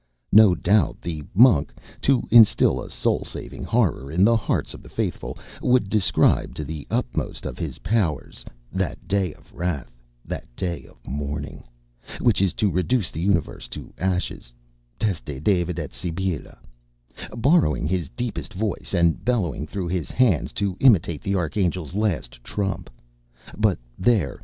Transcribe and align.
No 0.31 0.55
doubt 0.55 0.99
the 0.99 1.21
Monk, 1.35 1.71
to 2.01 2.23
instil 2.31 2.81
a 2.81 2.89
soul 2.89 3.23
saving 3.23 3.63
horror 3.65 4.11
in 4.11 4.23
the 4.25 4.35
hearts 4.35 4.73
of 4.73 4.81
the 4.81 4.89
faithful, 4.89 5.37
would 5.61 5.91
describe 5.91 6.55
to 6.55 6.63
the 6.63 6.87
utmost 6.89 7.45
of 7.45 7.59
his 7.59 7.77
powers 7.85 8.43
"that 8.71 9.07
day 9.07 9.31
of 9.35 9.53
wrath, 9.53 9.91
that 10.25 10.47
day 10.55 10.85
of 10.87 10.97
mourning," 11.05 11.63
which 12.19 12.41
is 12.41 12.55
to 12.55 12.71
reduce 12.71 13.11
the 13.11 13.21
universe 13.21 13.67
to 13.67 13.93
ashes, 13.99 14.51
teste 14.97 15.43
David 15.43 15.77
et 15.77 15.93
Sibylla, 15.93 16.57
borrowing 17.37 17.85
his 17.87 18.09
deepest 18.09 18.55
voice 18.55 18.95
and 18.95 19.23
bellowing 19.23 19.67
through 19.67 19.87
his 19.89 20.09
hands 20.09 20.51
to 20.53 20.75
imitate 20.79 21.21
the 21.21 21.35
Archangel's 21.35 21.93
last 21.93 22.43
trump. 22.43 22.89
But 23.55 23.77
there! 23.99 24.39